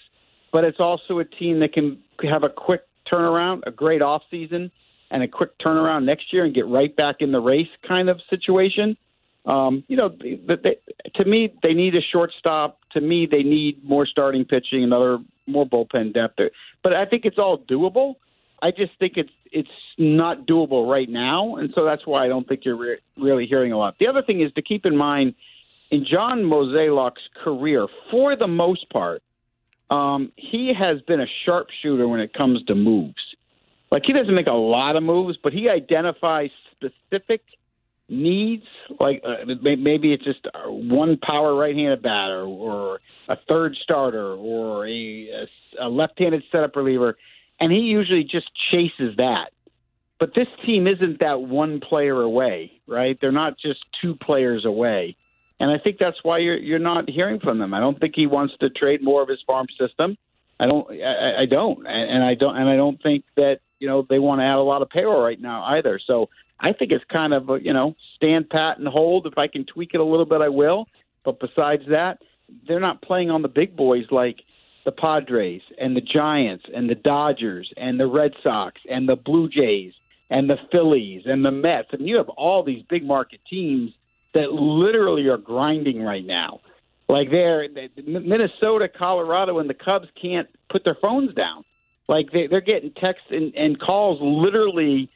But 0.53 0.65
it's 0.65 0.81
also 0.81 1.19
a 1.19 1.25
team 1.25 1.61
that 1.61 1.73
can 1.73 1.99
have 2.23 2.45
a 2.45 2.49
quick 2.49 2.83
turnaround, 3.11 3.63
a 3.67 3.71
great 3.71 4.03
off 4.03 4.23
season, 4.31 4.71
and 5.11 5.23
a 5.23 5.29
quick 5.29 5.59
turnaround 5.59 6.05
next 6.05 6.33
year 6.33 6.45
and 6.45 6.55
get 6.55 6.67
right 6.67 6.95
back 6.95 7.17
in 7.21 7.33
the 7.33 7.41
race 7.41 7.69
kind 7.87 8.09
of 8.09 8.21
situation. 8.31 8.97
Um, 9.47 9.85
you 9.89 9.97
know, 9.97 10.09
they, 10.09 10.39
they, 10.47 10.77
to 11.17 11.25
me, 11.25 11.53
they 11.63 11.75
need 11.75 11.97
a 11.99 12.01
shortstop. 12.01 12.79
To 12.93 13.01
me, 13.01 13.27
they 13.31 13.43
need 13.43 13.85
more 13.85 14.07
starting 14.07 14.45
pitching, 14.45 14.83
another 14.83 15.19
more 15.47 15.67
bullpen 15.67 16.15
depth. 16.15 16.41
But 16.83 16.95
I 16.95 17.05
think 17.07 17.25
it's 17.25 17.39
all 17.39 17.59
doable. 17.59 18.15
I 18.63 18.71
just 18.71 18.93
think 18.99 19.15
it's 19.17 19.33
it's 19.53 19.69
not 19.99 20.47
doable 20.47 20.91
right 20.91 21.09
now, 21.09 21.57
and 21.57 21.71
so 21.75 21.85
that's 21.85 22.07
why 22.07 22.25
I 22.25 22.29
don't 22.29 22.49
think 22.49 22.65
you're 22.65 22.77
re- 22.77 22.99
really 23.17 23.47
hearing 23.47 23.73
a 23.73 23.79
lot. 23.79 23.97
The 23.99 24.09
other 24.09 24.23
thing 24.23 24.41
is 24.41 24.53
to 24.55 24.63
keep 24.63 24.87
in 24.87 24.97
mind 24.97 25.35
in 25.91 26.07
John 26.11 26.43
Mozeliak's 26.43 27.23
career, 27.43 27.87
for 28.11 28.37
the 28.37 28.49
most 28.49 28.89
part, 28.91 29.23
um, 29.91 30.33
he 30.37 30.73
has 30.77 31.01
been 31.03 31.21
a 31.21 31.27
sharpshooter 31.45 32.09
when 32.09 32.21
it 32.21 32.33
comes 32.33 32.65
to 32.65 32.75
moves. 32.75 33.23
Like 33.91 34.03
he 34.07 34.13
doesn't 34.13 34.35
make 34.35 34.49
a 34.49 34.55
lot 34.55 34.97
of 34.97 35.03
moves, 35.03 35.39
but 35.41 35.53
he 35.53 35.69
identifies 35.69 36.51
specific 36.73 37.43
needs, 38.09 38.65
like 39.01 39.23
uh, 39.25 39.45
maybe 39.63 40.13
it's 40.13 40.25
just 40.25 40.47
one 40.67 41.17
power 41.17 41.55
right-handed 41.55 42.03
batter 42.03 42.43
or 42.45 43.01
a 43.29 43.37
third 43.49 43.77
starter 43.83 44.35
or 44.35 44.87
a, 44.87 45.47
a 45.81 45.89
left-handed 45.89 46.43
setup 46.53 46.77
reliever, 46.77 47.17
and 47.61 47.73
he 47.73 47.79
usually 47.79 48.25
just 48.25 48.51
chases 48.73 49.17
that. 49.19 49.51
But 50.21 50.35
this 50.35 50.49
team 50.65 50.87
isn't 50.87 51.21
that 51.21 51.41
one 51.41 51.81
player 51.81 52.21
away, 52.21 52.73
right? 52.87 53.19
They're 53.21 53.33
not 53.33 53.59
just 53.59 53.81
two 54.01 54.15
players 54.15 54.65
away, 54.65 55.17
and 55.59 55.71
I 55.71 55.79
think 55.79 55.99
that's 55.99 56.19
why 56.23 56.39
you're 56.39 56.57
you're 56.57 56.79
not 56.79 57.09
hearing 57.09 57.41
from 57.41 57.59
them. 57.59 57.75
I 57.75 57.81
don't 57.81 57.99
think 57.99 58.15
he 58.15 58.27
wants 58.27 58.55
to 58.61 58.71
trade 58.71 59.03
more 59.03 59.23
of 59.23 59.29
his 59.29 59.43
farm 59.47 59.67
system. 59.79 60.17
I 60.61 60.67
don't. 60.67 60.89
I, 60.91 61.39
I 61.41 61.45
don't, 61.47 61.87
and 61.87 62.23
I 62.23 62.35
don't, 62.35 62.57
and 62.57 62.69
I 62.69 62.77
don't 62.77 63.03
think 63.03 63.25
that 63.37 63.59
you 63.81 63.89
know 63.89 64.07
they 64.09 64.19
want 64.19 64.41
to 64.41 64.45
add 64.45 64.57
a 64.57 64.63
lot 64.63 64.83
of 64.83 64.89
payroll 64.89 65.23
right 65.23 65.41
now 65.41 65.65
either. 65.65 65.99
So 66.07 66.29
I 66.61 66.73
think 66.73 66.93
it's 66.93 67.05
kind 67.13 67.35
of 67.35 67.51
a, 67.51 67.59
you 67.61 67.73
know 67.73 67.95
stand 68.17 68.51
pat 68.51 68.79
and 68.79 68.89
hold. 68.89 69.27
If 69.27 69.39
I 69.39 69.49
can 69.49 69.65
tweak 69.65 69.91
it 69.95 70.01
a 70.01 70.05
little 70.05 70.27
bit, 70.27 70.41
I 70.41 70.49
will. 70.49 70.87
But 71.25 71.41
besides 71.41 71.83
that, 71.91 72.19
they're 72.67 72.81
not 72.81 73.03
playing 73.03 73.31
on 73.31 73.43
the 73.43 73.49
big 73.49 73.77
boys 73.77 74.05
like 74.11 74.37
the 74.85 74.93
Padres 74.93 75.63
and 75.79 75.97
the 75.97 76.01
Giants 76.01 76.65
and 76.75 76.89
the 76.89 76.95
Dodgers 76.95 77.73
and 77.77 77.99
the 77.99 78.07
Red 78.07 78.33
Sox 78.43 78.81
and 78.89 79.09
the 79.09 79.17
Blue 79.17 79.49
Jays 79.49 79.95
and 80.31 80.49
the 80.49 80.59
Phillies 80.71 81.23
and 81.27 81.45
the 81.45 81.51
Mets. 81.51 81.89
Mean, 81.93 82.09
you 82.09 82.17
have 82.19 82.29
all 82.29 82.63
these 82.63 82.85
big 82.89 83.05
market 83.05 83.41
teams 83.49 83.93
that 84.35 84.53
literally 84.53 85.27
are 85.29 85.39
grinding 85.39 86.03
right 86.03 86.25
now. 86.25 86.61
Like 87.09 87.31
they're 87.31 87.69
Minnesota, 88.07 88.89
Colorado, 88.89 89.59
and 89.59 89.69
the 89.69 89.75
Cubs 89.75 90.09
can't 90.21 90.49
put 90.71 90.85
their 90.85 90.97
phones 91.01 91.35
down. 91.35 91.65
Like 92.09 92.33
they, 92.33 92.47
they're 92.47 92.61
getting 92.61 92.93
texts 92.93 93.27
and, 93.31 93.55
and 93.55 93.81
calls 93.81 94.19
literally 94.21 95.11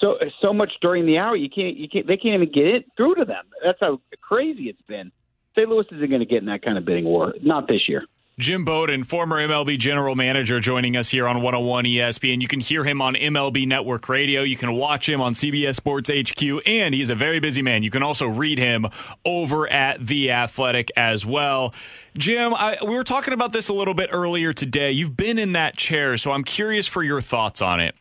so 0.00 0.18
so 0.42 0.52
much 0.52 0.72
during 0.80 1.06
the 1.06 1.18
hour 1.18 1.36
you 1.36 1.50
can't 1.50 1.76
you 1.76 1.88
can't 1.88 2.06
they 2.06 2.16
can't 2.16 2.34
even 2.34 2.50
get 2.52 2.66
it 2.66 2.86
through 2.96 3.14
to 3.16 3.24
them. 3.24 3.44
That's 3.64 3.78
how 3.80 4.00
crazy 4.20 4.64
it's 4.64 4.82
been. 4.82 5.12
St. 5.56 5.68
Louis 5.68 5.86
isn't 5.90 6.10
going 6.10 6.20
to 6.20 6.26
get 6.26 6.38
in 6.38 6.46
that 6.46 6.62
kind 6.62 6.76
of 6.76 6.84
bidding 6.84 7.04
war, 7.04 7.34
not 7.42 7.66
this 7.66 7.88
year. 7.88 8.04
Jim 8.38 8.66
Bowden, 8.66 9.02
former 9.02 9.36
MLB 9.36 9.78
general 9.78 10.14
manager, 10.14 10.60
joining 10.60 10.94
us 10.94 11.08
here 11.08 11.26
on 11.26 11.36
101 11.36 11.86
ESPN. 11.86 12.42
You 12.42 12.48
can 12.48 12.60
hear 12.60 12.84
him 12.84 13.00
on 13.00 13.14
MLB 13.14 13.66
Network 13.66 14.10
Radio. 14.10 14.42
You 14.42 14.58
can 14.58 14.74
watch 14.74 15.08
him 15.08 15.22
on 15.22 15.32
CBS 15.32 15.76
Sports 15.76 16.10
HQ, 16.10 16.60
and 16.66 16.94
he's 16.94 17.08
a 17.08 17.14
very 17.14 17.40
busy 17.40 17.62
man. 17.62 17.82
You 17.82 17.90
can 17.90 18.02
also 18.02 18.26
read 18.26 18.58
him 18.58 18.88
over 19.24 19.66
at 19.72 20.06
The 20.06 20.32
Athletic 20.32 20.90
as 20.98 21.24
well. 21.24 21.72
Jim, 22.18 22.52
I, 22.52 22.76
we 22.82 22.94
were 22.94 23.04
talking 23.04 23.32
about 23.32 23.54
this 23.54 23.70
a 23.70 23.72
little 23.72 23.94
bit 23.94 24.10
earlier 24.12 24.52
today. 24.52 24.92
You've 24.92 25.16
been 25.16 25.38
in 25.38 25.52
that 25.52 25.78
chair, 25.78 26.18
so 26.18 26.32
I'm 26.32 26.44
curious 26.44 26.86
for 26.86 27.02
your 27.02 27.22
thoughts 27.22 27.62
on 27.62 27.80
it 27.80 27.94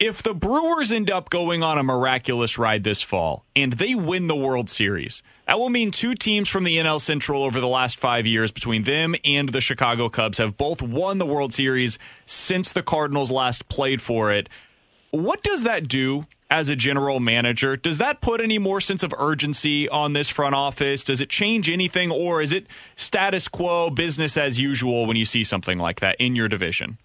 if 0.00 0.22
the 0.22 0.34
Brewers 0.34 0.90
end 0.90 1.10
up 1.10 1.30
going 1.30 1.62
on 1.62 1.78
a 1.78 1.82
miraculous 1.82 2.58
ride 2.58 2.84
this 2.84 3.00
fall 3.00 3.44
and 3.54 3.74
they 3.74 3.94
win 3.94 4.26
the 4.26 4.36
World 4.36 4.68
Series, 4.68 5.22
that 5.46 5.58
will 5.58 5.70
mean 5.70 5.90
two 5.90 6.14
teams 6.14 6.48
from 6.48 6.64
the 6.64 6.76
NL 6.76 7.00
Central 7.00 7.44
over 7.44 7.60
the 7.60 7.68
last 7.68 7.96
five 7.98 8.26
years 8.26 8.50
between 8.50 8.84
them 8.84 9.14
and 9.24 9.50
the 9.50 9.60
Chicago 9.60 10.08
Cubs 10.08 10.38
have 10.38 10.56
both 10.56 10.82
won 10.82 11.18
the 11.18 11.26
World 11.26 11.52
Series 11.52 11.98
since 12.26 12.72
the 12.72 12.82
Cardinals 12.82 13.30
last 13.30 13.68
played 13.68 14.02
for 14.02 14.32
it. 14.32 14.48
What 15.10 15.42
does 15.44 15.62
that 15.62 15.86
do 15.86 16.24
as 16.50 16.68
a 16.68 16.76
general 16.76 17.20
manager? 17.20 17.76
Does 17.76 17.98
that 17.98 18.20
put 18.20 18.40
any 18.40 18.58
more 18.58 18.80
sense 18.80 19.04
of 19.04 19.14
urgency 19.16 19.88
on 19.88 20.12
this 20.12 20.28
front 20.28 20.56
office? 20.56 21.04
Does 21.04 21.20
it 21.20 21.28
change 21.28 21.70
anything, 21.70 22.10
or 22.10 22.42
is 22.42 22.52
it 22.52 22.66
status 22.96 23.46
quo, 23.46 23.90
business 23.90 24.36
as 24.36 24.58
usual 24.58 25.06
when 25.06 25.16
you 25.16 25.24
see 25.24 25.44
something 25.44 25.78
like 25.78 26.00
that 26.00 26.16
in 26.18 26.34
your 26.34 26.48
division? 26.48 26.98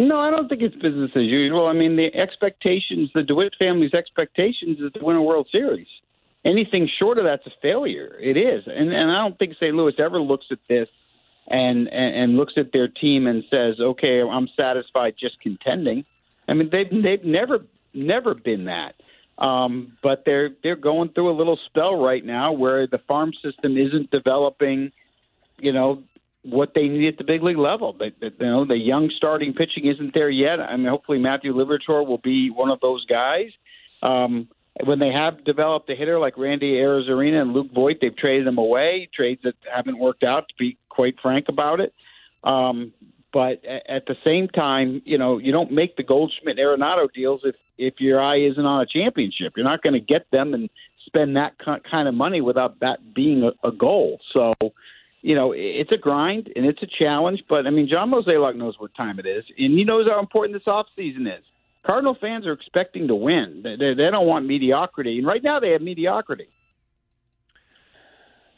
No, 0.00 0.18
I 0.18 0.30
don't 0.30 0.48
think 0.48 0.62
it's 0.62 0.74
business 0.76 1.10
as 1.14 1.24
usual. 1.24 1.66
I 1.66 1.74
mean, 1.74 1.96
the 1.96 2.14
expectations, 2.14 3.10
the 3.14 3.22
DeWitt 3.22 3.54
family's 3.58 3.92
expectations 3.92 4.78
is 4.80 4.90
to 4.94 5.04
win 5.04 5.16
a 5.16 5.22
World 5.22 5.46
Series. 5.52 5.86
Anything 6.42 6.88
short 6.98 7.18
of 7.18 7.24
that's 7.24 7.46
a 7.46 7.50
failure. 7.60 8.16
It 8.18 8.38
is, 8.38 8.64
and 8.66 8.90
and 8.94 9.10
I 9.10 9.18
don't 9.18 9.38
think 9.38 9.56
St. 9.56 9.74
Louis 9.74 9.92
ever 9.98 10.18
looks 10.18 10.46
at 10.50 10.58
this 10.70 10.88
and, 11.48 11.86
and 11.88 12.16
and 12.16 12.36
looks 12.38 12.54
at 12.56 12.72
their 12.72 12.88
team 12.88 13.26
and 13.26 13.44
says, 13.50 13.78
"Okay, 13.78 14.22
I'm 14.22 14.48
satisfied 14.58 15.16
just 15.20 15.38
contending." 15.40 16.06
I 16.48 16.54
mean, 16.54 16.70
they've 16.72 16.90
they've 16.90 17.24
never 17.24 17.66
never 17.92 18.34
been 18.34 18.64
that. 18.64 18.94
Um, 19.36 19.98
but 20.02 20.24
they're 20.24 20.48
they're 20.62 20.76
going 20.76 21.10
through 21.10 21.30
a 21.30 21.36
little 21.36 21.58
spell 21.66 21.94
right 21.94 22.24
now 22.24 22.52
where 22.52 22.86
the 22.86 22.98
farm 23.06 23.32
system 23.44 23.76
isn't 23.76 24.10
developing, 24.10 24.92
you 25.58 25.74
know, 25.74 26.02
what 26.42 26.72
they 26.74 26.88
need 26.88 27.08
at 27.08 27.18
the 27.18 27.24
big 27.24 27.42
league 27.42 27.58
level. 27.58 27.92
But 27.92 28.14
you 28.20 28.30
know, 28.40 28.64
the 28.64 28.76
young 28.76 29.10
starting 29.16 29.52
pitching 29.52 29.86
isn't 29.86 30.14
there 30.14 30.30
yet. 30.30 30.60
I 30.60 30.76
mean, 30.76 30.88
hopefully 30.88 31.18
Matthew 31.18 31.52
Liberatore 31.54 32.06
will 32.06 32.18
be 32.18 32.50
one 32.50 32.70
of 32.70 32.80
those 32.80 33.04
guys. 33.06 33.50
Um, 34.02 34.48
when 34.84 34.98
they 34.98 35.10
have 35.12 35.44
developed 35.44 35.90
a 35.90 35.94
hitter 35.94 36.18
like 36.18 36.38
Randy 36.38 36.74
Arozarena 36.74 37.42
and 37.42 37.52
Luke 37.52 37.72
Voit, 37.74 37.98
they've 38.00 38.16
traded 38.16 38.46
them 38.46 38.58
away, 38.58 39.08
trades 39.14 39.42
that 39.44 39.54
haven't 39.70 39.98
worked 39.98 40.24
out, 40.24 40.48
to 40.48 40.54
be 40.58 40.78
quite 40.88 41.16
frank 41.20 41.46
about 41.48 41.80
it. 41.80 41.92
Um, 42.44 42.92
but 43.32 43.62
at 43.64 44.06
the 44.06 44.16
same 44.26 44.48
time, 44.48 45.02
you 45.04 45.18
know, 45.18 45.38
you 45.38 45.52
don't 45.52 45.70
make 45.70 45.96
the 45.96 46.02
Goldschmidt 46.02 46.58
Arenado 46.58 47.12
deals 47.12 47.42
if 47.44 47.54
if 47.78 47.94
your 47.98 48.20
eye 48.20 48.38
isn't 48.40 48.64
on 48.64 48.82
a 48.82 48.86
championship. 48.86 49.54
You're 49.56 49.64
not 49.64 49.82
going 49.82 49.94
to 49.94 50.00
get 50.00 50.30
them 50.30 50.52
and 50.52 50.68
spend 51.06 51.36
that 51.36 51.54
kind 51.58 52.08
of 52.08 52.14
money 52.14 52.40
without 52.40 52.80
that 52.80 53.14
being 53.14 53.42
a, 53.42 53.66
a 53.66 53.72
goal. 53.72 54.20
So, 54.32 54.52
you 55.22 55.34
know, 55.34 55.52
it's 55.52 55.92
a 55.92 55.96
grind 55.96 56.50
and 56.56 56.64
it's 56.64 56.82
a 56.82 56.86
challenge. 56.86 57.44
But 57.48 57.66
I 57.66 57.70
mean, 57.70 57.88
John 57.88 58.10
Mozeliak 58.10 58.56
knows 58.56 58.78
what 58.78 58.94
time 58.94 59.18
it 59.18 59.26
is, 59.26 59.44
and 59.58 59.78
he 59.78 59.84
knows 59.84 60.08
how 60.08 60.18
important 60.20 60.58
this 60.58 60.66
off 60.66 60.86
season 60.96 61.26
is. 61.26 61.44
Cardinal 61.84 62.16
fans 62.20 62.46
are 62.46 62.52
expecting 62.52 63.08
to 63.08 63.14
win. 63.14 63.62
They, 63.62 63.76
they, 63.76 63.94
they 63.94 64.10
don't 64.10 64.26
want 64.26 64.46
mediocrity, 64.46 65.18
and 65.18 65.26
right 65.26 65.42
now 65.42 65.60
they 65.60 65.70
have 65.70 65.80
mediocrity. 65.80 66.48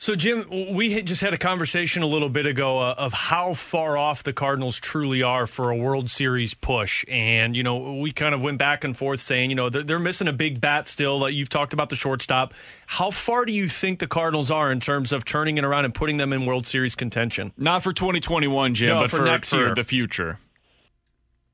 So, 0.02 0.16
Jim, 0.16 0.48
we 0.74 1.00
just 1.04 1.22
had 1.22 1.32
a 1.32 1.38
conversation 1.38 2.02
a 2.02 2.06
little 2.06 2.28
bit 2.28 2.44
ago 2.44 2.80
uh, 2.80 2.96
of 2.98 3.12
how 3.12 3.54
far 3.54 3.96
off 3.96 4.24
the 4.24 4.32
Cardinals 4.32 4.80
truly 4.80 5.22
are 5.22 5.46
for 5.46 5.70
a 5.70 5.76
World 5.76 6.10
Series 6.10 6.54
push. 6.54 7.04
And, 7.08 7.54
you 7.54 7.62
know, 7.62 7.94
we 8.00 8.10
kind 8.10 8.34
of 8.34 8.42
went 8.42 8.58
back 8.58 8.82
and 8.82 8.96
forth 8.96 9.20
saying, 9.20 9.50
you 9.50 9.54
know, 9.54 9.70
they're, 9.70 9.84
they're 9.84 9.98
missing 10.00 10.26
a 10.26 10.32
big 10.32 10.60
bat 10.60 10.88
still. 10.88 11.30
You've 11.30 11.50
talked 11.50 11.72
about 11.72 11.88
the 11.88 11.94
shortstop. 11.94 12.52
How 12.86 13.12
far 13.12 13.44
do 13.44 13.52
you 13.52 13.68
think 13.68 14.00
the 14.00 14.08
Cardinals 14.08 14.50
are 14.50 14.72
in 14.72 14.80
terms 14.80 15.12
of 15.12 15.24
turning 15.24 15.56
it 15.56 15.64
around 15.64 15.84
and 15.84 15.94
putting 15.94 16.16
them 16.16 16.32
in 16.32 16.46
World 16.46 16.66
Series 16.66 16.96
contention? 16.96 17.52
Not 17.56 17.84
for 17.84 17.92
2021, 17.92 18.74
Jim, 18.74 18.88
no, 18.88 19.02
but 19.02 19.10
for, 19.10 19.18
for 19.18 19.24
next 19.24 19.50
for 19.50 19.56
year. 19.58 19.74
the 19.76 19.84
future. 19.84 20.40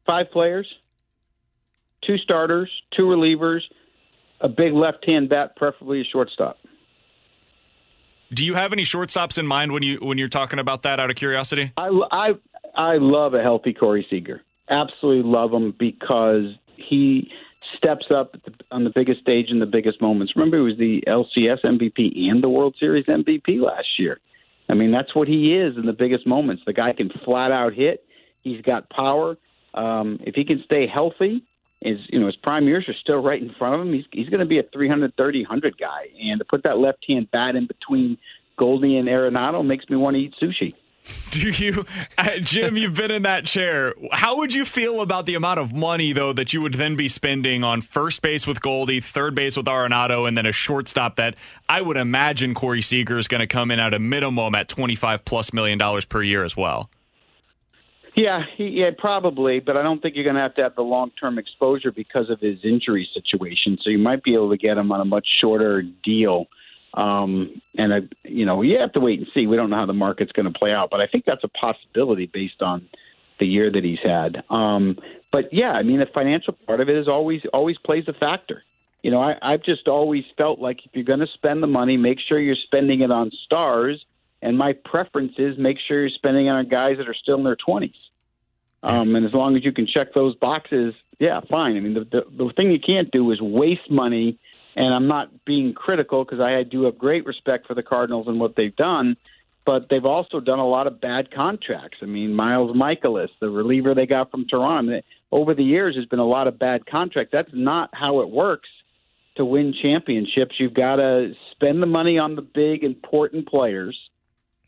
Five 0.06 0.30
players, 0.30 0.66
two 2.02 2.16
starters, 2.16 2.70
two 2.96 3.02
relievers, 3.02 3.60
a 4.40 4.48
big 4.48 4.72
left 4.72 5.04
hand 5.06 5.28
bat, 5.28 5.54
preferably 5.54 6.00
a 6.00 6.04
shortstop. 6.04 6.56
Do 8.32 8.44
you 8.44 8.54
have 8.54 8.72
any 8.72 8.82
shortstops 8.82 9.38
in 9.38 9.46
mind 9.46 9.72
when 9.72 9.82
you 9.82 9.98
when 10.00 10.18
you're 10.18 10.28
talking 10.28 10.58
about 10.58 10.82
that? 10.82 11.00
Out 11.00 11.10
of 11.10 11.16
curiosity, 11.16 11.72
I 11.76 11.88
I, 12.10 12.28
I 12.74 12.96
love 12.98 13.34
a 13.34 13.42
healthy 13.42 13.72
Corey 13.72 14.06
Seager. 14.10 14.42
Absolutely 14.68 15.30
love 15.30 15.52
him 15.52 15.74
because 15.78 16.54
he 16.76 17.30
steps 17.76 18.06
up 18.14 18.34
on 18.70 18.84
the 18.84 18.90
biggest 18.94 19.20
stage 19.20 19.50
in 19.50 19.58
the 19.58 19.66
biggest 19.66 20.00
moments. 20.00 20.34
Remember, 20.36 20.58
he 20.58 20.62
was 20.62 20.78
the 20.78 21.02
LCS 21.06 21.64
MVP 21.64 22.28
and 22.30 22.42
the 22.42 22.48
World 22.48 22.76
Series 22.78 23.06
MVP 23.06 23.60
last 23.60 23.98
year. 23.98 24.18
I 24.68 24.74
mean, 24.74 24.90
that's 24.90 25.14
what 25.14 25.28
he 25.28 25.54
is 25.54 25.76
in 25.76 25.86
the 25.86 25.92
biggest 25.92 26.26
moments. 26.26 26.62
The 26.66 26.74
guy 26.74 26.92
can 26.92 27.10
flat 27.24 27.50
out 27.50 27.72
hit. 27.72 28.04
He's 28.42 28.60
got 28.60 28.90
power. 28.90 29.36
Um, 29.74 30.18
if 30.22 30.34
he 30.34 30.44
can 30.44 30.62
stay 30.64 30.86
healthy, 30.86 31.44
his 31.80 31.98
you 32.08 32.18
know 32.18 32.26
his 32.26 32.36
prime 32.36 32.66
years 32.66 32.88
are 32.88 32.94
still 33.00 33.22
right 33.22 33.40
in 33.40 33.54
front 33.58 33.74
of 33.74 33.80
him. 33.82 33.92
He's 33.92 34.04
he's 34.12 34.28
going 34.28 34.40
to 34.40 34.46
be 34.46 34.58
a 34.58 34.62
330 34.62 35.42
100 35.42 35.78
guy, 35.78 36.08
and 36.20 36.38
to 36.38 36.44
put 36.44 36.64
that 36.64 36.78
left 36.78 37.04
hand 37.08 37.30
bat 37.30 37.56
in 37.56 37.66
between 37.66 38.18
Goldie 38.56 38.96
and 38.96 39.08
Arenado 39.08 39.64
makes 39.64 39.88
me 39.88 39.96
want 39.96 40.16
to 40.16 40.20
eat 40.20 40.34
sushi. 40.40 40.74
Do 41.30 41.50
you, 41.50 41.86
uh, 42.16 42.38
Jim? 42.40 42.76
You've 42.76 42.94
been 42.94 43.10
in 43.10 43.22
that 43.22 43.46
chair. 43.46 43.94
How 44.12 44.36
would 44.38 44.52
you 44.52 44.64
feel 44.64 45.00
about 45.00 45.26
the 45.26 45.34
amount 45.34 45.60
of 45.60 45.72
money, 45.72 46.12
though, 46.12 46.32
that 46.32 46.52
you 46.52 46.60
would 46.60 46.74
then 46.74 46.96
be 46.96 47.08
spending 47.08 47.64
on 47.64 47.80
first 47.80 48.20
base 48.20 48.46
with 48.46 48.60
Goldie, 48.60 49.00
third 49.00 49.34
base 49.34 49.56
with 49.56 49.66
Arenado, 49.66 50.26
and 50.26 50.36
then 50.36 50.46
a 50.46 50.52
shortstop 50.52 51.16
that 51.16 51.34
I 51.68 51.80
would 51.80 51.96
imagine 51.96 52.54
Corey 52.54 52.82
Seager 52.82 53.18
is 53.18 53.28
going 53.28 53.40
to 53.40 53.46
come 53.46 53.70
in 53.70 53.78
at 53.78 53.94
a 53.94 53.98
minimum 53.98 54.54
at 54.54 54.68
twenty-five 54.68 55.24
plus 55.24 55.52
million 55.52 55.78
dollars 55.78 56.04
per 56.04 56.22
year 56.22 56.44
as 56.44 56.56
well. 56.56 56.90
Yeah, 58.18 58.42
he, 58.56 58.80
yeah, 58.80 58.90
probably, 58.98 59.60
but 59.60 59.76
I 59.76 59.82
don't 59.82 60.02
think 60.02 60.16
you're 60.16 60.24
going 60.24 60.34
to 60.34 60.42
have 60.42 60.56
to 60.56 60.62
have 60.64 60.74
the 60.74 60.82
long 60.82 61.12
term 61.12 61.38
exposure 61.38 61.92
because 61.92 62.30
of 62.30 62.40
his 62.40 62.58
injury 62.64 63.08
situation. 63.14 63.78
So 63.80 63.90
you 63.90 63.98
might 63.98 64.24
be 64.24 64.34
able 64.34 64.50
to 64.50 64.56
get 64.56 64.76
him 64.76 64.90
on 64.90 65.00
a 65.00 65.04
much 65.04 65.24
shorter 65.40 65.82
deal. 65.82 66.46
Um, 66.94 67.62
and 67.76 67.94
I, 67.94 67.98
you 68.24 68.44
know, 68.44 68.62
you 68.62 68.80
have 68.80 68.92
to 68.94 69.00
wait 69.00 69.20
and 69.20 69.28
see. 69.32 69.46
We 69.46 69.54
don't 69.54 69.70
know 69.70 69.76
how 69.76 69.86
the 69.86 69.92
market's 69.92 70.32
going 70.32 70.52
to 70.52 70.58
play 70.58 70.72
out, 70.72 70.90
but 70.90 71.00
I 71.00 71.06
think 71.06 71.26
that's 71.26 71.44
a 71.44 71.48
possibility 71.48 72.26
based 72.26 72.60
on 72.60 72.88
the 73.38 73.46
year 73.46 73.70
that 73.70 73.84
he's 73.84 74.00
had. 74.02 74.42
Um, 74.50 74.98
but 75.30 75.52
yeah, 75.52 75.70
I 75.70 75.84
mean, 75.84 76.00
the 76.00 76.06
financial 76.12 76.54
part 76.66 76.80
of 76.80 76.88
it 76.88 76.96
is 76.96 77.06
always 77.06 77.42
always 77.52 77.78
plays 77.78 78.04
a 78.08 78.14
factor. 78.14 78.64
You 79.02 79.12
know, 79.12 79.20
I, 79.22 79.36
I've 79.40 79.62
just 79.62 79.86
always 79.86 80.24
felt 80.36 80.58
like 80.58 80.84
if 80.84 80.90
you're 80.92 81.04
going 81.04 81.20
to 81.20 81.28
spend 81.34 81.62
the 81.62 81.68
money, 81.68 81.96
make 81.96 82.18
sure 82.18 82.40
you're 82.40 82.56
spending 82.56 83.02
it 83.02 83.12
on 83.12 83.30
stars. 83.44 84.04
And 84.42 84.58
my 84.58 84.72
preference 84.72 85.34
is 85.38 85.56
make 85.56 85.78
sure 85.86 86.00
you're 86.00 86.10
spending 86.10 86.46
it 86.46 86.50
on 86.50 86.68
guys 86.68 86.96
that 86.98 87.08
are 87.08 87.14
still 87.14 87.38
in 87.38 87.44
their 87.44 87.56
20s. 87.56 87.92
Um, 88.82 89.16
and 89.16 89.26
as 89.26 89.32
long 89.32 89.56
as 89.56 89.64
you 89.64 89.72
can 89.72 89.86
check 89.86 90.14
those 90.14 90.34
boxes, 90.36 90.94
yeah, 91.18 91.40
fine. 91.50 91.76
I 91.76 91.80
mean, 91.80 91.94
the, 91.94 92.04
the, 92.04 92.44
the 92.44 92.52
thing 92.56 92.70
you 92.70 92.78
can't 92.78 93.10
do 93.10 93.30
is 93.32 93.40
waste 93.40 93.90
money. 93.90 94.38
And 94.76 94.94
I'm 94.94 95.08
not 95.08 95.44
being 95.44 95.74
critical 95.74 96.24
because 96.24 96.38
I 96.38 96.62
do 96.62 96.84
have 96.84 96.96
great 96.96 97.26
respect 97.26 97.66
for 97.66 97.74
the 97.74 97.82
Cardinals 97.82 98.28
and 98.28 98.38
what 98.38 98.54
they've 98.54 98.76
done, 98.76 99.16
but 99.66 99.88
they've 99.90 100.04
also 100.04 100.38
done 100.38 100.60
a 100.60 100.66
lot 100.68 100.86
of 100.86 101.00
bad 101.00 101.32
contracts. 101.32 101.98
I 102.00 102.06
mean, 102.06 102.32
Miles 102.32 102.76
Mikolas, 102.76 103.30
the 103.40 103.50
reliever 103.50 103.92
they 103.96 104.06
got 104.06 104.30
from 104.30 104.46
Toronto, 104.46 105.00
over 105.32 105.52
the 105.52 105.64
years 105.64 105.96
has 105.96 106.04
been 106.04 106.20
a 106.20 106.24
lot 106.24 106.46
of 106.46 106.60
bad 106.60 106.86
contracts. 106.86 107.32
That's 107.32 107.50
not 107.52 107.90
how 107.92 108.20
it 108.20 108.30
works 108.30 108.68
to 109.34 109.44
win 109.44 109.74
championships. 109.84 110.54
You've 110.60 110.74
got 110.74 110.96
to 110.96 111.32
spend 111.50 111.82
the 111.82 111.86
money 111.86 112.20
on 112.20 112.36
the 112.36 112.42
big, 112.42 112.84
important 112.84 113.48
players, 113.48 113.98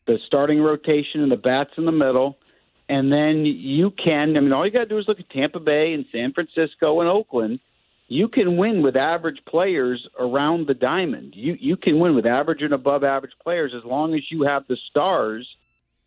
the 0.09 0.19
starting 0.26 0.61
rotation 0.61 1.23
and 1.23 1.31
the 1.31 1.37
bats 1.37 1.71
in 1.76 1.85
the 1.85 1.93
middle 1.93 2.37
and 2.90 3.12
then 3.12 3.47
you 3.47 3.92
can. 3.92 4.37
I 4.37 4.40
mean, 4.40 4.52
all 4.52 4.66
you 4.66 4.73
got 4.73 4.80
to 4.80 4.87
do 4.87 4.99
is 4.99 5.06
look 5.06 5.20
at 5.20 5.30
Tampa 5.30 5.61
Bay 5.61 5.92
and 5.92 6.04
San 6.11 6.32
Francisco 6.32 7.00
and 7.00 7.09
Oakland. 7.09 7.61
You 8.09 8.26
can 8.26 8.56
win 8.56 8.82
with 8.82 8.97
average 8.97 9.38
players 9.49 10.04
around 10.18 10.66
the 10.66 10.75
diamond. 10.75 11.35
You 11.37 11.56
you 11.59 11.76
can 11.76 12.00
win 12.00 12.16
with 12.16 12.26
average 12.26 12.62
and 12.62 12.75
above 12.75 13.04
average 13.04 13.35
players 13.44 13.73
as 13.76 13.85
long 13.85 14.14
as 14.14 14.23
you 14.28 14.42
have 14.42 14.64
the 14.66 14.76
stars 14.90 15.49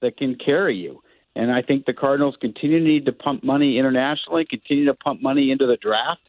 that 0.01 0.17
can 0.17 0.35
carry 0.35 0.75
you. 0.75 1.01
And 1.37 1.53
I 1.53 1.61
think 1.61 1.85
the 1.85 1.93
Cardinals 1.93 2.35
continue 2.41 2.79
to 2.79 2.85
need 2.85 3.05
to 3.05 3.13
pump 3.13 3.45
money 3.45 3.79
internationally, 3.79 4.43
continue 4.43 4.85
to 4.87 4.93
pump 4.93 5.21
money 5.21 5.51
into 5.51 5.65
the 5.65 5.77
draft, 5.77 6.21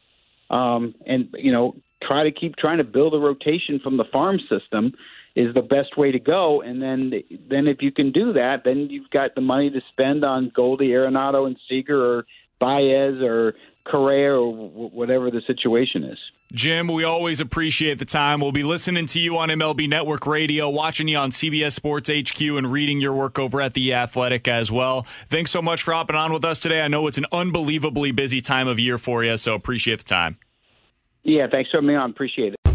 um, 0.49 0.95
and 1.05 1.35
you 1.37 1.51
know 1.51 1.75
try 2.01 2.23
to 2.23 2.31
keep 2.31 2.55
trying 2.55 2.77
to 2.77 2.85
build 2.85 3.13
a 3.13 3.19
rotation 3.19 3.81
from 3.83 3.97
the 3.97 4.05
farm 4.05 4.39
system 4.49 4.93
is 5.35 5.53
the 5.53 5.61
best 5.61 5.97
way 5.97 6.11
to 6.11 6.19
go. 6.19 6.61
And 6.61 6.81
then, 6.81 7.11
then 7.49 7.67
if 7.67 7.81
you 7.81 7.91
can 7.91 8.11
do 8.11 8.33
that, 8.33 8.61
then 8.63 8.87
you've 8.89 9.09
got 9.09 9.35
the 9.35 9.41
money 9.41 9.69
to 9.69 9.81
spend 9.91 10.23
on 10.23 10.51
Goldie, 10.55 10.89
Arenado, 10.89 11.45
and 11.45 11.57
Seager, 11.67 12.19
or 12.19 12.25
Baez, 12.59 13.21
or 13.21 13.55
Correa, 13.85 14.33
or 14.33 14.89
whatever 14.89 15.29
the 15.29 15.41
situation 15.45 16.05
is. 16.05 16.17
Jim, 16.53 16.87
we 16.87 17.03
always 17.03 17.41
appreciate 17.41 17.99
the 17.99 18.05
time. 18.05 18.39
We'll 18.39 18.53
be 18.53 18.63
listening 18.63 19.07
to 19.07 19.19
you 19.19 19.37
on 19.37 19.49
MLB 19.49 19.89
Network 19.89 20.25
Radio, 20.25 20.69
watching 20.69 21.07
you 21.07 21.17
on 21.17 21.31
CBS 21.31 21.73
Sports 21.73 22.09
HQ, 22.09 22.39
and 22.41 22.71
reading 22.71 23.01
your 23.01 23.13
work 23.13 23.37
over 23.37 23.59
at 23.59 23.73
The 23.73 23.93
Athletic 23.93 24.47
as 24.47 24.71
well. 24.71 25.05
Thanks 25.29 25.51
so 25.51 25.61
much 25.61 25.83
for 25.83 25.93
hopping 25.93 26.15
on 26.15 26.31
with 26.31 26.45
us 26.45 26.59
today. 26.59 26.81
I 26.81 26.87
know 26.87 27.07
it's 27.07 27.17
an 27.17 27.25
unbelievably 27.31 28.11
busy 28.13 28.39
time 28.39 28.67
of 28.67 28.79
year 28.79 28.97
for 28.97 29.23
you, 29.23 29.35
so 29.35 29.53
appreciate 29.53 29.99
the 29.99 30.05
time. 30.05 30.37
Yeah, 31.23 31.47
thanks 31.51 31.71
for 31.71 31.81
me 31.81 31.95
on. 31.95 32.11
Appreciate 32.11 32.53
it. 32.53 32.74